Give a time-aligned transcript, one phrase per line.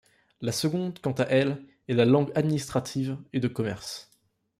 [0.41, 4.09] La seconde, quant à elle, est la langue administrative et de commerce.